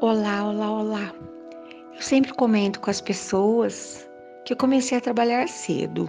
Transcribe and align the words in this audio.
Olá, 0.00 0.48
olá, 0.48 0.70
olá. 0.70 1.14
Eu 1.92 2.00
sempre 2.00 2.32
comento 2.32 2.78
com 2.78 2.88
as 2.88 3.00
pessoas 3.00 4.08
que 4.44 4.52
eu 4.52 4.56
comecei 4.56 4.96
a 4.96 5.00
trabalhar 5.00 5.48
cedo. 5.48 6.08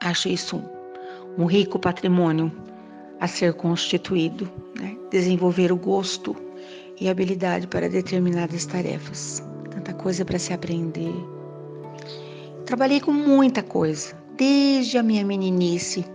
Acho 0.00 0.30
isso 0.30 0.56
um, 0.56 1.42
um 1.42 1.44
rico 1.44 1.78
patrimônio 1.78 2.50
a 3.20 3.28
ser 3.28 3.52
constituído, 3.52 4.50
né? 4.80 4.96
desenvolver 5.10 5.70
o 5.70 5.76
gosto 5.76 6.34
e 6.98 7.10
habilidade 7.10 7.66
para 7.66 7.90
determinadas 7.90 8.64
tarefas. 8.64 9.42
Tanta 9.70 9.92
coisa 9.92 10.24
para 10.24 10.38
se 10.38 10.54
aprender. 10.54 11.12
Trabalhei 12.64 13.02
com 13.02 13.12
muita 13.12 13.62
coisa, 13.62 14.16
desde 14.34 14.96
a 14.96 15.02
minha 15.02 15.26
meninice. 15.26 16.06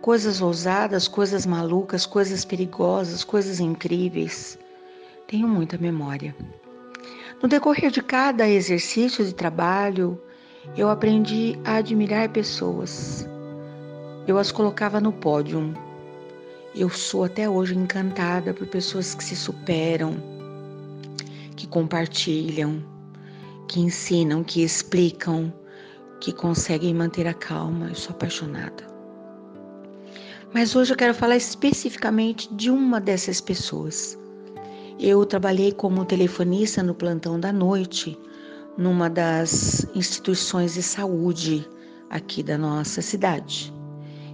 Coisas 0.00 0.40
ousadas, 0.40 1.06
coisas 1.06 1.44
malucas, 1.44 2.06
coisas 2.06 2.46
perigosas, 2.46 3.22
coisas 3.22 3.60
incríveis 3.60 4.58
tenho 5.34 5.48
muita 5.48 5.76
memória. 5.76 6.32
No 7.42 7.48
decorrer 7.48 7.90
de 7.90 8.00
cada 8.00 8.48
exercício 8.48 9.24
de 9.24 9.34
trabalho, 9.34 10.16
eu 10.76 10.88
aprendi 10.88 11.58
a 11.64 11.78
admirar 11.78 12.28
pessoas. 12.28 13.28
Eu 14.28 14.38
as 14.38 14.52
colocava 14.52 15.00
no 15.00 15.12
pódio. 15.12 15.74
Eu 16.72 16.88
sou 16.88 17.24
até 17.24 17.50
hoje 17.50 17.76
encantada 17.76 18.54
por 18.54 18.68
pessoas 18.68 19.12
que 19.12 19.24
se 19.24 19.34
superam, 19.34 20.14
que 21.56 21.66
compartilham, 21.66 22.80
que 23.66 23.80
ensinam, 23.80 24.44
que 24.44 24.62
explicam, 24.62 25.52
que 26.20 26.32
conseguem 26.32 26.94
manter 26.94 27.26
a 27.26 27.34
calma. 27.34 27.88
Eu 27.88 27.96
sou 27.96 28.12
apaixonada. 28.12 28.84
Mas 30.52 30.76
hoje 30.76 30.92
eu 30.92 30.96
quero 30.96 31.12
falar 31.12 31.36
especificamente 31.36 32.54
de 32.54 32.70
uma 32.70 33.00
dessas 33.00 33.40
pessoas 33.40 34.16
eu 35.04 35.26
trabalhei 35.26 35.70
como 35.70 36.02
telefonista 36.06 36.82
no 36.82 36.94
plantão 36.94 37.38
da 37.38 37.52
noite, 37.52 38.18
numa 38.78 39.10
das 39.10 39.86
instituições 39.94 40.72
de 40.72 40.82
saúde 40.82 41.68
aqui 42.08 42.42
da 42.42 42.56
nossa 42.56 43.02
cidade. 43.02 43.70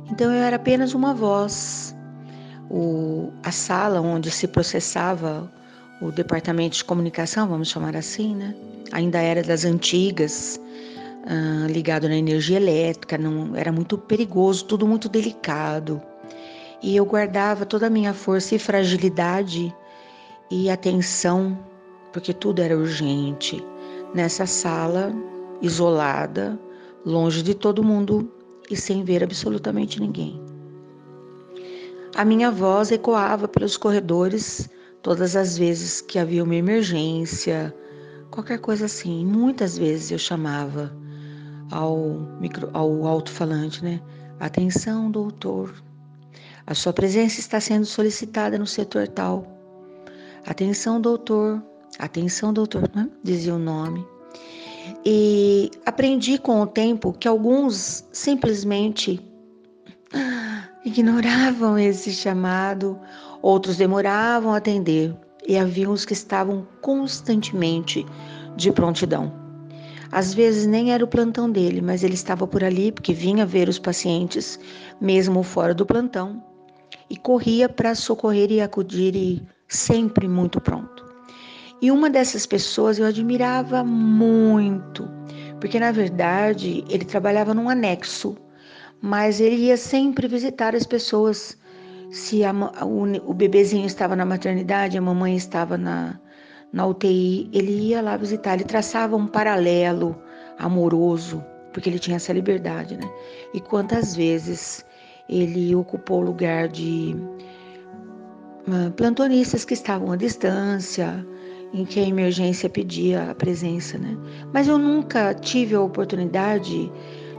Então 0.08 0.32
eu 0.32 0.40
era 0.40 0.54
apenas 0.54 0.94
uma 0.94 1.12
voz. 1.12 1.92
O, 2.70 3.32
a 3.42 3.50
sala 3.50 4.00
onde 4.00 4.30
se 4.30 4.46
processava 4.46 5.52
o 6.00 6.12
departamento 6.12 6.76
de 6.76 6.84
comunicação, 6.84 7.48
vamos 7.48 7.68
chamar 7.68 7.96
assim, 7.96 8.36
né? 8.36 8.54
Ainda 8.92 9.18
era 9.18 9.42
das 9.42 9.64
antigas, 9.64 10.60
uh, 11.24 11.66
ligado 11.66 12.08
na 12.08 12.14
energia 12.14 12.58
elétrica, 12.58 13.18
não 13.18 13.56
era 13.56 13.72
muito 13.72 13.98
perigoso, 13.98 14.66
tudo 14.66 14.86
muito 14.86 15.08
delicado. 15.08 16.00
E 16.80 16.94
eu 16.94 17.04
guardava 17.04 17.66
toda 17.66 17.88
a 17.88 17.90
minha 17.90 18.14
força 18.14 18.54
e 18.54 18.58
fragilidade 18.58 19.74
e 20.50 20.68
atenção, 20.68 21.58
porque 22.12 22.34
tudo 22.34 22.60
era 22.60 22.76
urgente, 22.76 23.64
nessa 24.14 24.46
sala 24.46 25.12
isolada, 25.62 26.58
longe 27.04 27.42
de 27.42 27.54
todo 27.54 27.84
mundo 27.84 28.30
e 28.70 28.76
sem 28.76 29.04
ver 29.04 29.22
absolutamente 29.22 30.00
ninguém. 30.00 30.40
A 32.16 32.24
minha 32.24 32.50
voz 32.50 32.90
ecoava 32.90 33.46
pelos 33.46 33.76
corredores 33.76 34.68
todas 35.02 35.36
as 35.36 35.56
vezes 35.56 36.00
que 36.00 36.18
havia 36.18 36.42
uma 36.42 36.54
emergência, 36.54 37.74
qualquer 38.30 38.58
coisa 38.58 38.86
assim. 38.86 39.24
Muitas 39.24 39.78
vezes 39.78 40.10
eu 40.10 40.18
chamava 40.18 40.92
ao, 41.70 41.96
micro, 42.40 42.68
ao 42.72 43.06
alto-falante, 43.06 43.82
né? 43.84 44.00
Atenção, 44.38 45.10
doutor. 45.10 45.72
A 46.66 46.74
sua 46.74 46.92
presença 46.92 47.40
está 47.40 47.60
sendo 47.60 47.86
solicitada 47.86 48.58
no 48.58 48.66
setor 48.66 49.08
tal. 49.08 49.59
Atenção, 50.46 51.00
doutor, 51.00 51.62
atenção, 51.98 52.52
doutor, 52.52 52.90
né? 52.94 53.08
dizia 53.22 53.54
o 53.54 53.58
nome. 53.58 54.06
E 55.04 55.70
aprendi 55.84 56.38
com 56.38 56.60
o 56.60 56.66
tempo 56.66 57.12
que 57.12 57.28
alguns 57.28 58.04
simplesmente 58.12 59.20
ignoravam 60.84 61.78
esse 61.78 62.10
chamado, 62.10 62.98
outros 63.42 63.76
demoravam 63.76 64.52
a 64.52 64.56
atender 64.56 65.14
e 65.46 65.56
havia 65.56 65.90
os 65.90 66.04
que 66.04 66.12
estavam 66.12 66.66
constantemente 66.80 68.06
de 68.56 68.72
prontidão. 68.72 69.32
Às 70.12 70.34
vezes 70.34 70.66
nem 70.66 70.92
era 70.92 71.04
o 71.04 71.08
plantão 71.08 71.48
dele, 71.48 71.80
mas 71.80 72.02
ele 72.02 72.14
estava 72.14 72.46
por 72.46 72.64
ali 72.64 72.90
porque 72.90 73.12
vinha 73.14 73.46
ver 73.46 73.68
os 73.68 73.78
pacientes, 73.78 74.58
mesmo 75.00 75.42
fora 75.42 75.72
do 75.72 75.86
plantão, 75.86 76.42
e 77.08 77.16
corria 77.16 77.68
para 77.68 77.94
socorrer 77.94 78.50
e 78.50 78.60
acudir 78.60 79.14
e 79.14 79.42
sempre 79.70 80.28
muito 80.28 80.60
pronto. 80.60 81.08
E 81.80 81.90
uma 81.90 82.10
dessas 82.10 82.44
pessoas 82.44 82.98
eu 82.98 83.06
admirava 83.06 83.82
muito, 83.82 85.08
porque 85.58 85.80
na 85.80 85.92
verdade 85.92 86.84
ele 86.90 87.06
trabalhava 87.06 87.54
num 87.54 87.70
anexo, 87.70 88.36
mas 89.00 89.40
ele 89.40 89.66
ia 89.66 89.78
sempre 89.78 90.28
visitar 90.28 90.74
as 90.74 90.84
pessoas. 90.84 91.56
Se 92.10 92.44
a, 92.44 92.52
o, 92.84 93.30
o 93.30 93.32
bebezinho 93.32 93.86
estava 93.86 94.16
na 94.16 94.26
maternidade, 94.26 94.98
a 94.98 95.00
mamãe 95.00 95.36
estava 95.36 95.78
na, 95.78 96.18
na 96.72 96.86
UTI, 96.86 97.48
ele 97.52 97.70
ia 97.88 98.02
lá 98.02 98.16
visitar, 98.16 98.54
ele 98.54 98.64
traçava 98.64 99.16
um 99.16 99.28
paralelo 99.28 100.20
amoroso, 100.58 101.42
porque 101.72 101.88
ele 101.88 102.00
tinha 102.00 102.16
essa 102.16 102.32
liberdade, 102.32 102.96
né? 102.96 103.08
E 103.54 103.60
quantas 103.60 104.16
vezes 104.16 104.84
ele 105.28 105.74
ocupou 105.76 106.18
o 106.18 106.24
lugar 106.24 106.66
de 106.66 107.16
plantonistas 108.96 109.64
que 109.64 109.74
estavam 109.74 110.12
à 110.12 110.16
distância, 110.16 111.26
em 111.72 111.84
que 111.84 112.00
a 112.00 112.06
emergência 112.06 112.68
pedia 112.68 113.30
a 113.30 113.34
presença, 113.34 113.96
né? 113.96 114.16
Mas 114.52 114.68
eu 114.68 114.78
nunca 114.78 115.34
tive 115.34 115.74
a 115.74 115.80
oportunidade 115.80 116.90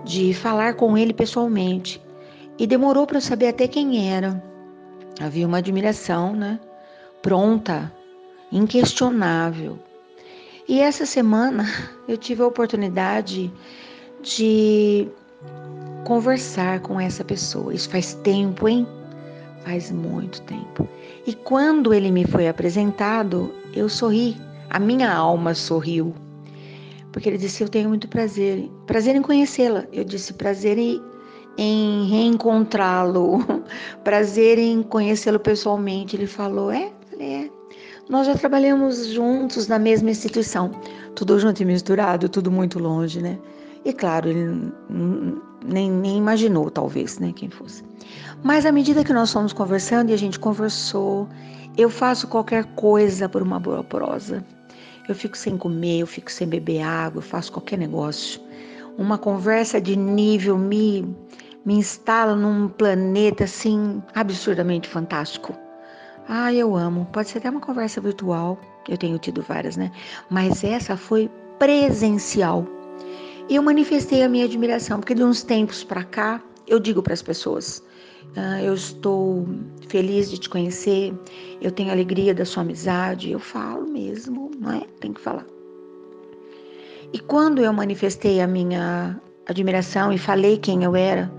de 0.05 0.33
falar 0.33 0.75
com 0.75 0.97
ele 0.97 1.13
pessoalmente 1.13 2.01
e 2.57 2.65
demorou 2.65 3.05
para 3.05 3.17
eu 3.17 3.21
saber 3.21 3.49
até 3.49 3.67
quem 3.67 4.11
era. 4.11 4.41
Havia 5.19 5.45
uma 5.45 5.57
admiração, 5.57 6.33
né? 6.33 6.59
Pronta, 7.21 7.91
inquestionável. 8.51 9.77
E 10.67 10.79
essa 10.79 11.05
semana 11.05 11.65
eu 12.07 12.17
tive 12.17 12.41
a 12.41 12.47
oportunidade 12.47 13.51
de 14.21 15.07
conversar 16.05 16.79
com 16.79 16.99
essa 16.99 17.23
pessoa. 17.23 17.73
Isso 17.73 17.89
faz 17.89 18.13
tempo, 18.15 18.67
hein? 18.67 18.87
Faz 19.63 19.91
muito 19.91 20.41
tempo. 20.41 20.87
E 21.25 21.33
quando 21.33 21.93
ele 21.93 22.11
me 22.11 22.25
foi 22.25 22.47
apresentado, 22.47 23.53
eu 23.73 23.87
sorri, 23.87 24.35
a 24.69 24.79
minha 24.79 25.13
alma 25.13 25.53
sorriu. 25.53 26.15
Porque 27.11 27.29
ele 27.29 27.37
disse: 27.37 27.63
Eu 27.63 27.69
tenho 27.69 27.89
muito 27.89 28.07
prazer, 28.07 28.69
prazer 28.87 29.15
em 29.15 29.21
conhecê-la. 29.21 29.85
Eu 29.91 30.03
disse: 30.03 30.33
Prazer 30.33 30.77
em, 30.77 31.01
em 31.57 32.07
reencontrá-lo, 32.09 33.39
prazer 34.03 34.57
em 34.57 34.81
conhecê-lo 34.81 35.39
pessoalmente. 35.39 36.15
Ele 36.15 36.27
falou: 36.27 36.71
É, 36.71 36.91
falei, 37.09 37.33
é. 37.33 37.49
Nós 38.09 38.27
já 38.27 38.35
trabalhamos 38.35 39.07
juntos 39.07 39.67
na 39.67 39.77
mesma 39.77 40.09
instituição, 40.09 40.71
tudo 41.15 41.39
junto 41.39 41.61
e 41.61 41.65
misturado, 41.65 42.27
tudo 42.27 42.51
muito 42.51 42.79
longe, 42.79 43.21
né? 43.21 43.37
E 43.85 43.93
claro, 43.93 44.27
ele 44.27 44.71
nem, 45.65 45.89
nem 45.91 46.17
imaginou, 46.17 46.69
talvez, 46.69 47.19
né, 47.19 47.31
quem 47.35 47.49
fosse. 47.49 47.83
Mas 48.43 48.65
à 48.65 48.71
medida 48.71 49.03
que 49.03 49.13
nós 49.13 49.31
fomos 49.31 49.53
conversando 49.53 50.09
e 50.09 50.13
a 50.13 50.17
gente 50.17 50.39
conversou, 50.39 51.27
eu 51.77 51.89
faço 51.89 52.27
qualquer 52.27 52.65
coisa 52.75 53.29
por 53.29 53.41
uma 53.41 53.59
boa 53.59 53.83
prosa. 53.83 54.43
Eu 55.07 55.15
fico 55.15 55.37
sem 55.37 55.57
comer, 55.57 55.99
eu 55.99 56.07
fico 56.07 56.31
sem 56.31 56.47
beber 56.47 56.81
água, 56.81 57.19
eu 57.19 57.23
faço 57.23 57.51
qualquer 57.51 57.77
negócio. 57.77 58.41
Uma 58.97 59.17
conversa 59.17 59.79
de 59.79 59.95
nível 59.95 60.57
me, 60.57 61.01
me 61.65 61.75
instala 61.75 62.35
num 62.35 62.67
planeta 62.67 63.43
assim 63.45 64.01
absurdamente 64.13 64.87
fantástico. 64.87 65.53
Ah, 66.27 66.53
eu 66.53 66.75
amo. 66.75 67.07
Pode 67.11 67.29
ser 67.29 67.39
até 67.39 67.49
uma 67.49 67.59
conversa 67.59 67.99
virtual, 67.99 68.59
eu 68.87 68.97
tenho 68.97 69.17
tido 69.17 69.41
várias, 69.41 69.75
né? 69.75 69.91
Mas 70.29 70.63
essa 70.63 70.95
foi 70.95 71.29
presencial. 71.59 72.65
E 73.49 73.55
eu 73.55 73.63
manifestei 73.63 74.23
a 74.23 74.29
minha 74.29 74.45
admiração, 74.45 74.99
porque 74.99 75.15
de 75.15 75.23
uns 75.23 75.43
tempos 75.43 75.83
para 75.83 76.03
cá, 76.03 76.41
eu 76.67 76.79
digo 76.79 77.01
para 77.03 77.13
as 77.13 77.21
pessoas: 77.21 77.83
ah, 78.35 78.61
eu 78.61 78.73
estou 78.73 79.45
feliz 79.87 80.29
de 80.29 80.37
te 80.37 80.49
conhecer, 80.49 81.13
eu 81.61 81.71
tenho 81.71 81.91
alegria 81.91 82.33
da 82.33 82.45
sua 82.45 82.63
amizade, 82.63 83.31
eu 83.31 83.39
falo 83.39 83.87
mesmo, 83.87 84.51
não 84.59 84.71
é? 84.71 84.81
Tem 84.99 85.11
que 85.11 85.19
falar. 85.19 85.45
E 87.13 87.19
quando 87.19 87.61
eu 87.61 87.73
manifestei 87.73 88.39
a 88.39 88.47
minha 88.47 89.19
admiração 89.47 90.13
e 90.13 90.17
falei 90.17 90.57
quem 90.57 90.85
eu 90.85 90.95
era, 90.95 91.29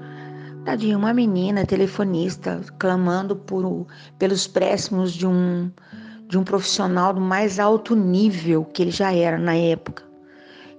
tadinha, 0.67 0.99
uma 0.99 1.15
menina 1.15 1.65
telefonista 1.65 2.61
clamando 2.79 3.35
por, 3.35 3.87
pelos 4.19 4.47
préstimos 4.47 5.15
de 5.15 5.27
um, 5.27 5.71
de 6.29 6.37
um 6.37 6.45
profissional 6.45 7.15
do 7.15 7.23
mais 7.23 7.59
alto 7.59 7.97
nível 7.97 8.67
que 8.67 8.83
ele 8.83 8.91
já 8.91 9.15
era 9.15 9.39
na 9.39 9.55
época. 9.55 10.12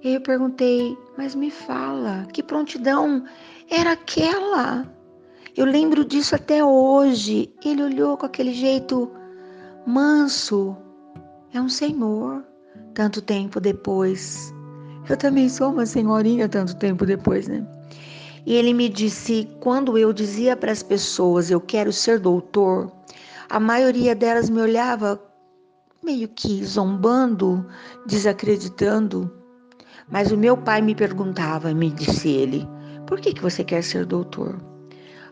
E 0.04 0.12
eu 0.12 0.20
perguntei, 0.20 0.98
mas 1.16 1.34
me 1.34 1.50
fala, 1.50 2.26
que 2.30 2.42
prontidão 2.42 3.24
era 3.70 3.92
aquela? 3.92 4.86
Eu 5.56 5.64
lembro 5.64 6.04
disso 6.04 6.34
até 6.34 6.62
hoje. 6.62 7.50
Ele 7.64 7.82
olhou 7.82 8.14
com 8.18 8.26
aquele 8.26 8.52
jeito 8.52 9.10
manso. 9.86 10.76
é 11.54 11.60
um 11.60 11.70
senhor 11.70 12.44
tanto 12.92 13.22
tempo 13.22 13.58
depois. 13.58 14.52
Eu 15.08 15.16
também 15.16 15.48
sou 15.48 15.72
uma 15.72 15.86
senhorinha 15.86 16.50
tanto 16.50 16.76
tempo 16.76 17.06
depois, 17.06 17.48
né? 17.48 17.66
E 18.44 18.52
ele 18.52 18.74
me 18.74 18.90
disse: 18.90 19.48
quando 19.58 19.96
eu 19.96 20.12
dizia 20.12 20.54
para 20.54 20.70
as 20.70 20.82
pessoas 20.82 21.50
eu 21.50 21.62
quero 21.62 21.90
ser 21.94 22.18
doutor, 22.18 22.92
a 23.48 23.58
maioria 23.58 24.14
delas 24.14 24.50
me 24.50 24.60
olhava 24.60 25.18
meio 26.02 26.28
que 26.28 26.62
zombando, 26.62 27.66
desacreditando. 28.06 29.43
Mas 30.10 30.30
o 30.30 30.36
meu 30.36 30.56
pai 30.56 30.82
me 30.82 30.94
perguntava, 30.94 31.72
me 31.72 31.90
disse 31.90 32.28
ele, 32.28 32.68
por 33.06 33.20
que, 33.20 33.32
que 33.32 33.42
você 33.42 33.64
quer 33.64 33.82
ser 33.82 34.04
doutor? 34.04 34.60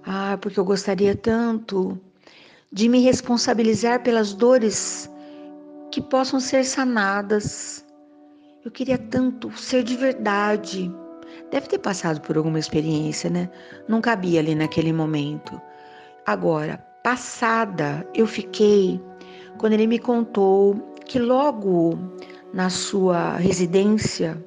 Ah, 0.05 0.37
porque 0.41 0.59
eu 0.59 0.65
gostaria 0.65 1.15
tanto 1.15 1.99
de 2.73 2.89
me 2.89 3.01
responsabilizar 3.01 4.03
pelas 4.03 4.33
dores 4.33 5.11
que 5.91 6.01
possam 6.01 6.41
ser 6.41 6.65
sanadas. 6.65 7.85
Eu 8.65 8.71
queria 8.71 8.99
tanto 8.99 9.51
ser 9.57 9.83
de 9.83 9.97
verdade. 9.97 10.91
Deve 11.51 11.69
ter 11.69 11.79
passado 11.79 12.21
por 12.21 12.37
alguma 12.37 12.59
experiência, 12.59 13.29
né? 13.29 13.51
Não 13.87 14.01
cabia 14.01 14.41
ali 14.41 14.55
naquele 14.55 14.93
momento. 14.93 15.61
Agora, 16.27 16.79
passada, 17.05 18.07
eu 18.15 18.27
fiquei 18.27 19.01
quando 19.59 19.75
ele 19.75 19.87
me 19.87 19.99
contou 19.99 20.75
que 21.05 21.19
logo 21.19 21.99
na 22.55 22.71
sua 22.71 23.37
residência 23.37 24.43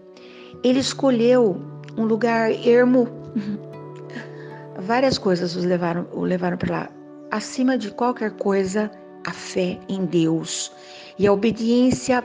ele 0.64 0.80
escolheu 0.80 1.62
um 1.98 2.06
lugar 2.06 2.52
ermo. 2.52 3.08
Várias 4.80 5.18
coisas 5.18 5.56
os 5.56 5.64
levaram, 5.64 6.08
o 6.14 6.22
levaram 6.22 6.58
para 6.58 6.72
lá. 6.72 6.90
Acima 7.32 7.78
de 7.78 7.92
qualquer 7.92 8.32
coisa, 8.32 8.92
a 9.26 9.32
fé 9.32 9.80
em 9.90 10.06
Deus 10.06 10.72
e 11.18 11.26
a 11.26 11.34
obediência 11.34 12.24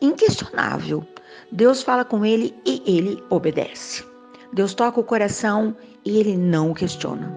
inquestionável. 0.00 1.04
Deus 1.50 1.82
fala 1.82 2.04
com 2.04 2.24
ele 2.24 2.54
e 2.64 2.82
ele 2.86 3.22
obedece. 3.30 4.04
Deus 4.52 4.74
toca 4.74 5.00
o 5.00 5.04
coração 5.04 5.76
e 6.04 6.18
ele 6.18 6.36
não 6.36 6.72
questiona. 6.72 7.32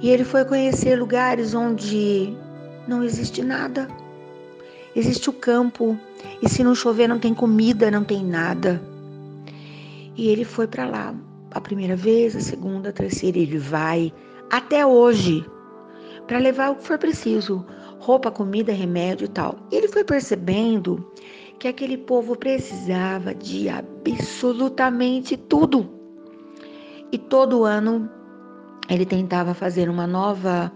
E 0.00 0.10
ele 0.10 0.24
foi 0.24 0.44
conhecer 0.44 0.96
lugares 0.96 1.54
onde 1.54 2.34
não 2.86 3.02
existe 3.02 3.42
nada. 3.42 3.88
Existe 4.94 5.28
o 5.28 5.32
campo, 5.32 5.98
e 6.42 6.48
se 6.48 6.64
não 6.64 6.74
chover 6.74 7.08
não 7.08 7.18
tem 7.18 7.34
comida, 7.34 7.90
não 7.90 8.02
tem 8.02 8.24
nada. 8.24 8.80
E 10.18 10.28
ele 10.28 10.44
foi 10.44 10.66
para 10.66 10.84
lá 10.84 11.14
a 11.52 11.60
primeira 11.60 11.94
vez, 11.94 12.34
a 12.34 12.40
segunda, 12.40 12.88
a 12.88 12.92
terceira, 12.92 13.38
ele 13.38 13.56
vai 13.56 14.12
até 14.50 14.84
hoje 14.84 15.46
para 16.26 16.38
levar 16.38 16.72
o 16.72 16.74
que 16.76 16.82
for 16.82 16.98
preciso, 16.98 17.64
roupa, 18.00 18.28
comida, 18.28 18.72
remédio 18.72 19.26
e 19.26 19.28
tal. 19.28 19.56
Ele 19.70 19.86
foi 19.86 20.02
percebendo 20.02 21.08
que 21.60 21.68
aquele 21.68 21.96
povo 21.96 22.34
precisava 22.34 23.32
de 23.32 23.68
absolutamente 23.68 25.36
tudo. 25.36 25.88
E 27.12 27.16
todo 27.16 27.64
ano 27.64 28.10
ele 28.90 29.06
tentava 29.06 29.54
fazer 29.54 29.88
uma 29.88 30.06
nova 30.06 30.72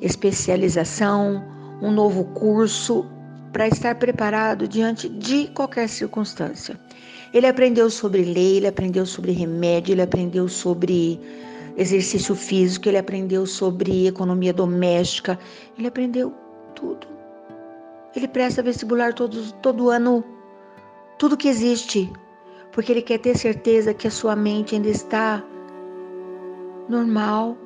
especialização, 0.00 1.44
um 1.82 1.90
novo 1.90 2.24
curso 2.32 3.04
para 3.52 3.68
estar 3.68 3.94
preparado 3.96 4.66
diante 4.66 5.06
de 5.06 5.48
qualquer 5.48 5.86
circunstância. 5.86 6.80
Ele 7.32 7.46
aprendeu 7.46 7.90
sobre 7.90 8.22
lei, 8.22 8.58
ele 8.58 8.66
aprendeu 8.66 9.04
sobre 9.04 9.32
remédio, 9.32 9.92
ele 9.92 10.02
aprendeu 10.02 10.48
sobre 10.48 11.20
exercício 11.76 12.34
físico, 12.34 12.88
ele 12.88 12.98
aprendeu 12.98 13.44
sobre 13.46 14.06
economia 14.06 14.52
doméstica, 14.52 15.38
ele 15.76 15.88
aprendeu 15.88 16.32
tudo. 16.74 17.06
Ele 18.14 18.26
presta 18.26 18.62
vestibular 18.62 19.12
todo, 19.12 19.52
todo 19.54 19.90
ano, 19.90 20.24
tudo 21.18 21.36
que 21.36 21.48
existe, 21.48 22.10
porque 22.72 22.92
ele 22.92 23.02
quer 23.02 23.18
ter 23.18 23.36
certeza 23.36 23.92
que 23.92 24.06
a 24.06 24.10
sua 24.10 24.34
mente 24.34 24.74
ainda 24.74 24.88
está 24.88 25.44
normal, 26.88 27.56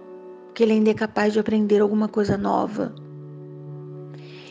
que 0.54 0.62
ele 0.62 0.72
ainda 0.72 0.90
é 0.90 0.94
capaz 0.94 1.32
de 1.32 1.38
aprender 1.38 1.80
alguma 1.80 2.08
coisa 2.08 2.36
nova. 2.36 2.92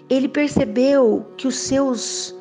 Ele 0.09 0.27
percebeu 0.27 1.25
que 1.38 1.47
os 1.47 1.56
seus 1.57 2.35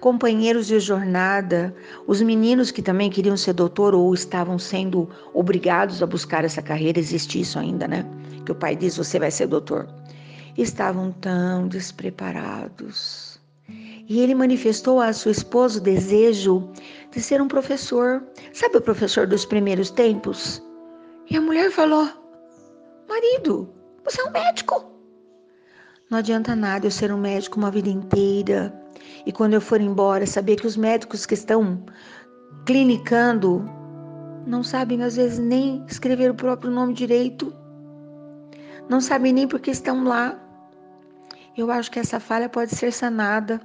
companheiros 0.00 0.66
de 0.66 0.78
jornada, 0.80 1.74
os 2.06 2.20
meninos 2.20 2.70
que 2.70 2.82
também 2.82 3.10
queriam 3.10 3.36
ser 3.36 3.52
doutor 3.52 3.94
ou 3.94 4.12
estavam 4.14 4.58
sendo 4.58 5.08
obrigados 5.34 6.02
a 6.02 6.06
buscar 6.06 6.44
essa 6.44 6.62
carreira, 6.62 6.98
existe 6.98 7.40
isso 7.40 7.58
ainda, 7.58 7.86
né? 7.86 8.04
Que 8.44 8.52
o 8.52 8.54
pai 8.54 8.76
diz: 8.76 8.96
você 8.96 9.18
vai 9.18 9.30
ser 9.30 9.46
doutor. 9.46 9.88
Estavam 10.56 11.12
tão 11.12 11.68
despreparados. 11.68 13.40
E 14.08 14.20
ele 14.20 14.34
manifestou 14.34 15.00
a 15.00 15.12
sua 15.12 15.32
esposa 15.32 15.78
o 15.78 15.82
desejo 15.82 16.68
de 17.10 17.20
ser 17.20 17.42
um 17.42 17.48
professor. 17.48 18.22
Sabe 18.54 18.78
o 18.78 18.80
professor 18.80 19.26
dos 19.26 19.44
primeiros 19.44 19.90
tempos? 19.90 20.62
E 21.30 21.36
a 21.36 21.40
mulher 21.40 21.70
falou: 21.70 22.08
Marido, 23.08 23.68
você 24.04 24.20
é 24.20 24.24
um 24.24 24.30
médico. 24.30 24.97
Não 26.10 26.18
adianta 26.18 26.56
nada 26.56 26.86
eu 26.86 26.90
ser 26.90 27.12
um 27.12 27.18
médico 27.18 27.58
uma 27.58 27.70
vida 27.70 27.90
inteira 27.90 28.72
e 29.26 29.32
quando 29.32 29.52
eu 29.52 29.60
for 29.60 29.78
embora, 29.78 30.26
saber 30.26 30.56
que 30.56 30.66
os 30.66 30.74
médicos 30.74 31.26
que 31.26 31.34
estão 31.34 31.84
clinicando 32.64 33.68
não 34.46 34.62
sabem 34.62 35.02
às 35.02 35.16
vezes 35.16 35.38
nem 35.38 35.84
escrever 35.86 36.30
o 36.30 36.34
próprio 36.34 36.70
nome 36.70 36.94
direito, 36.94 37.52
não 38.88 39.02
sabem 39.02 39.34
nem 39.34 39.46
porque 39.46 39.70
estão 39.70 40.02
lá. 40.02 40.38
Eu 41.54 41.70
acho 41.70 41.90
que 41.90 41.98
essa 41.98 42.18
falha 42.18 42.48
pode 42.48 42.74
ser 42.74 42.90
sanada. 42.90 43.60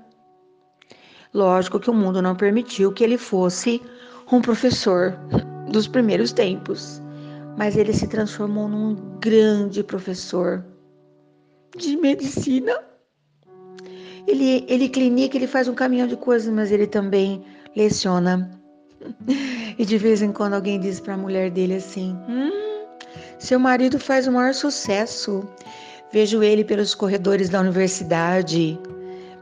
Lógico 1.34 1.80
que 1.80 1.90
o 1.90 1.94
mundo 1.94 2.22
não 2.22 2.36
permitiu 2.36 2.92
que 2.92 3.06
ele 3.06 3.18
fosse 3.18 3.81
um 4.30 4.42
professor 4.42 5.18
dos 5.72 5.88
primeiros 5.88 6.34
tempos, 6.34 7.01
mas 7.57 7.78
ele 7.78 7.94
se 7.94 8.07
transformou 8.07 8.68
num 8.68 8.95
grande 9.22 9.81
professor 9.81 10.72
de 11.77 11.97
medicina 11.97 12.79
ele, 14.27 14.65
ele 14.67 14.89
clinica, 14.89 15.37
ele 15.37 15.47
faz 15.47 15.67
um 15.67 15.73
caminhão 15.73 16.07
de 16.07 16.15
coisas, 16.15 16.53
mas 16.53 16.71
ele 16.71 16.87
também 16.87 17.43
leciona. 17.75 18.49
E 19.75 19.83
de 19.85 19.97
vez 19.97 20.21
em 20.21 20.31
quando 20.31 20.53
alguém 20.53 20.79
diz 20.79 20.99
para 20.99 21.15
a 21.15 21.17
mulher 21.17 21.49
dele 21.49 21.75
assim: 21.77 22.15
hum, 22.29 22.51
seu 23.39 23.59
marido 23.59 23.97
faz 23.99 24.27
o 24.27 24.31
maior 24.31 24.53
sucesso. 24.53 25.44
Vejo 26.11 26.44
ele 26.44 26.63
pelos 26.63 26.94
corredores 26.94 27.49
da 27.49 27.59
universidade, 27.59 28.80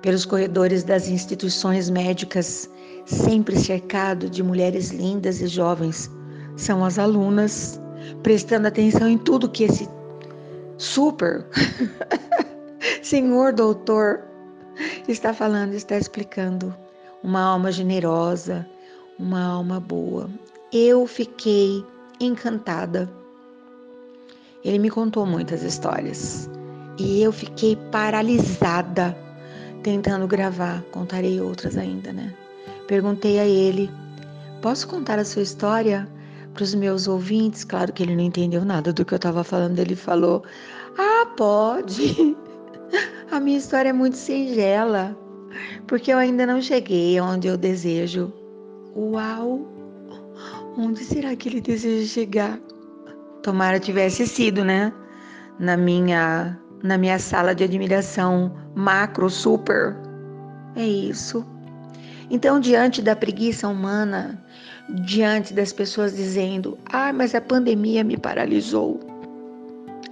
pelos 0.02 0.24
corredores 0.24 0.84
das 0.86 1.10
instituições 1.10 1.90
médicas, 1.90 2.70
sempre 3.06 3.60
cercado 3.60 4.30
de 4.30 4.42
mulheres 4.42 4.92
lindas 4.92 5.42
e 5.42 5.48
jovens. 5.48 6.10
São 6.56 6.86
as 6.86 6.98
alunas, 6.98 7.78
prestando 8.24 8.70
atenção 8.70 9.10
em 9.10 9.18
tudo 9.18 9.50
que 9.50 9.66
esse 9.66 9.86
super 10.82 11.46
senhor 13.04 13.54
doutor 13.54 14.22
está 15.08 15.34
falando, 15.34 15.74
está 15.74 15.96
explicando. 15.96 16.76
Uma 17.24 17.42
alma 17.42 17.72
generosa, 17.72 18.68
uma 19.20 19.44
alma 19.44 19.80
boa. 19.80 20.28
Eu 20.74 21.06
fiquei 21.06 21.86
encantada. 22.20 23.08
Ele 24.66 24.80
me 24.80 24.90
contou 24.90 25.24
muitas 25.24 25.62
histórias 25.62 26.50
e 26.98 27.22
eu 27.22 27.32
fiquei 27.32 27.76
paralisada 27.92 29.16
tentando 29.84 30.28
gravar. 30.28 30.82
Contarei 30.92 31.40
outras 31.40 31.78
ainda, 31.78 32.12
né? 32.12 32.34
Perguntei 32.88 33.38
a 33.40 33.46
ele: 33.46 33.88
Posso 34.64 34.88
contar 34.88 35.20
a 35.20 35.26
sua 35.26 35.44
história 35.44 36.08
para 36.54 36.64
os 36.64 36.74
meus 36.74 37.08
ouvintes? 37.08 37.64
Claro 37.64 37.94
que 37.94 38.04
ele 38.04 38.16
não 38.16 38.24
entendeu 38.24 38.64
nada 38.66 38.92
do 38.94 39.06
que 39.06 39.14
eu 39.14 39.18
estava 39.18 39.44
falando. 39.44 39.80
Ele 39.80 39.96
falou: 39.96 40.44
Ah, 40.98 41.26
pode. 41.38 42.36
A 43.32 43.40
minha 43.40 43.58
história 43.58 43.90
é 43.90 43.94
muito 43.94 44.18
singela, 44.18 45.18
porque 45.88 46.12
eu 46.12 46.18
ainda 46.18 46.46
não 46.46 46.62
cheguei 46.62 47.20
onde 47.22 47.48
eu 47.48 47.58
desejo. 47.58 48.34
Uau! 48.96 49.66
Onde 50.78 51.04
será 51.04 51.36
que 51.36 51.48
ele 51.48 51.62
deseja 51.62 52.06
chegar? 52.08 52.60
Tomara 53.42 53.80
tivesse 53.80 54.28
sido, 54.28 54.66
né? 54.66 54.94
Na 55.60 55.78
minha 55.78 56.58
na 56.84 56.98
minha 56.98 57.20
sala 57.20 57.54
de 57.54 57.64
admiração 57.64 58.52
macro 58.76 59.30
super. 59.30 59.96
É 60.76 60.86
isso. 60.86 61.46
Então, 62.32 62.62
diante 62.62 63.02
da 63.02 63.14
preguiça 63.14 63.68
humana, 63.68 64.42
diante 64.90 65.54
das 65.54 65.74
pessoas 65.74 66.16
dizendo: 66.16 66.78
"Ah, 66.86 67.12
mas 67.12 67.36
a 67.36 67.42
pandemia 67.42 68.06
me 68.06 68.16
paralisou". 68.16 69.02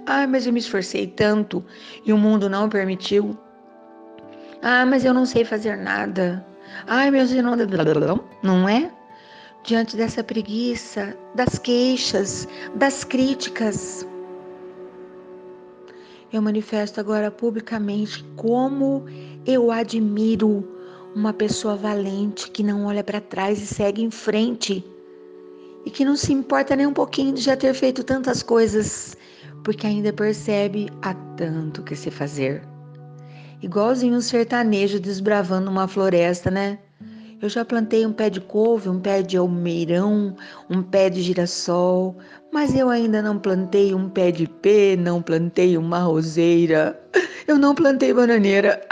Ah, 0.04 0.26
mas 0.26 0.46
eu 0.46 0.52
me 0.52 0.60
esforcei 0.60 1.06
tanto 1.06 1.64
e 2.04 2.12
o 2.12 2.18
mundo 2.18 2.50
não 2.50 2.68
permitiu. 2.68 3.38
Ah, 4.62 4.84
mas 4.84 5.02
eu 5.02 5.14
não 5.14 5.24
sei 5.24 5.46
fazer 5.46 5.76
nada. 5.78 6.44
Ai, 6.86 7.10
meu 7.10 7.24
não, 7.42 7.56
não 8.42 8.68
é? 8.68 8.90
Diante 9.64 9.96
dessa 9.96 10.22
preguiça, 10.22 11.16
das 11.34 11.58
queixas, 11.58 12.46
das 12.74 13.02
críticas, 13.02 14.06
Eu 16.32 16.40
manifesto 16.40 17.00
agora 17.00 17.28
publicamente 17.28 18.22
como 18.36 19.04
eu 19.44 19.72
admiro 19.72 20.79
uma 21.14 21.32
pessoa 21.32 21.76
valente 21.76 22.50
que 22.50 22.62
não 22.62 22.86
olha 22.86 23.02
para 23.02 23.20
trás 23.20 23.60
e 23.60 23.66
segue 23.66 24.02
em 24.02 24.10
frente 24.10 24.84
e 25.84 25.90
que 25.90 26.04
não 26.04 26.16
se 26.16 26.32
importa 26.32 26.76
nem 26.76 26.86
um 26.86 26.92
pouquinho 26.92 27.34
de 27.34 27.40
já 27.40 27.56
ter 27.56 27.74
feito 27.74 28.04
tantas 28.04 28.42
coisas, 28.42 29.16
porque 29.64 29.86
ainda 29.86 30.12
percebe 30.12 30.88
há 31.02 31.14
tanto 31.36 31.82
que 31.82 31.96
se 31.96 32.10
fazer. 32.10 32.62
Igualzinho 33.62 34.16
um 34.16 34.20
sertanejo 34.20 35.00
desbravando 35.00 35.70
uma 35.70 35.88
floresta, 35.88 36.50
né? 36.50 36.78
Eu 37.42 37.48
já 37.48 37.64
plantei 37.64 38.04
um 38.04 38.12
pé 38.12 38.28
de 38.28 38.40
couve, 38.40 38.90
um 38.90 39.00
pé 39.00 39.22
de 39.22 39.38
almeirão, 39.38 40.36
um 40.68 40.82
pé 40.82 41.08
de 41.08 41.22
girassol, 41.22 42.16
mas 42.52 42.74
eu 42.76 42.90
ainda 42.90 43.22
não 43.22 43.38
plantei 43.38 43.94
um 43.94 44.10
pé 44.10 44.30
de 44.30 44.46
pé, 44.46 44.94
não 44.96 45.22
plantei 45.22 45.78
uma 45.78 46.00
roseira, 46.00 47.00
eu 47.48 47.58
não 47.58 47.74
plantei 47.74 48.12
bananeira. 48.12 48.86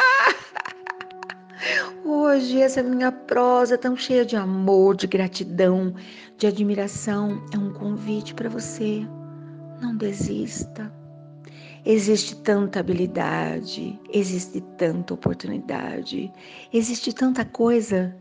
Hoje 2.29 2.61
essa 2.61 2.83
minha 2.83 3.11
prosa 3.11 3.79
tão 3.79 3.97
cheia 3.97 4.23
de 4.23 4.37
amor, 4.37 4.95
de 4.95 5.07
gratidão, 5.07 5.95
de 6.37 6.47
admiração 6.47 7.43
é 7.55 7.57
um 7.57 7.73
convite 7.73 8.35
para 8.35 8.51
você. 8.51 9.03
Não 9.81 9.97
desista. 9.97 10.93
Existe 11.87 12.37
tanta 12.37 12.81
habilidade, 12.81 13.99
existe 14.13 14.61
tanta 14.77 15.15
oportunidade, 15.15 16.31
existe 16.71 17.15
tanta 17.15 17.47
coisa 17.47 18.15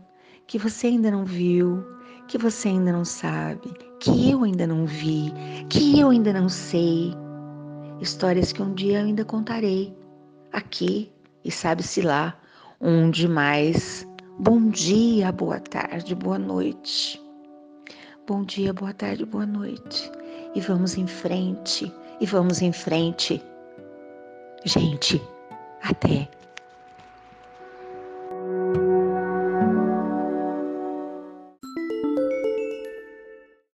que 0.46 0.58
você 0.58 0.86
ainda 0.86 1.10
não 1.10 1.26
viu, 1.26 1.84
que 2.28 2.38
você 2.38 2.68
ainda 2.68 2.90
não 2.90 3.04
sabe, 3.04 3.70
que 4.00 4.30
eu 4.30 4.42
ainda 4.42 4.66
não 4.66 4.86
vi, 4.86 5.34
que 5.68 6.00
eu 6.00 6.08
ainda 6.08 6.32
não 6.32 6.48
sei. 6.48 7.12
Histórias 8.00 8.54
que 8.54 8.62
um 8.62 8.72
dia 8.72 9.00
eu 9.00 9.04
ainda 9.04 9.22
contarei 9.22 9.94
aqui 10.50 11.12
e 11.44 11.50
sabe-se 11.50 12.00
lá 12.00 12.34
onde 12.80 13.28
mais. 13.28 14.06
Bom 14.38 14.68
dia, 14.70 15.32
boa 15.32 15.60
tarde, 15.60 16.14
boa 16.14 16.38
noite. 16.38 17.20
Bom 18.26 18.44
dia, 18.44 18.72
boa 18.72 18.92
tarde, 18.92 19.24
boa 19.24 19.46
noite. 19.46 20.10
E 20.54 20.60
vamos 20.60 20.96
em 20.96 21.06
frente, 21.06 21.92
e 22.20 22.26
vamos 22.26 22.62
em 22.62 22.72
frente. 22.72 23.42
Gente, 24.64 25.20
até. 25.82 26.28